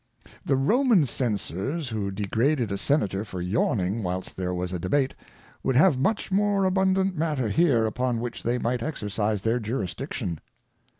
[0.43, 5.13] The Roman Censors who degraded a Senator for yawning whilst there was a Debate,
[5.61, 10.39] would have much more abundant matter here upon which they might exercise their Jurisdiction.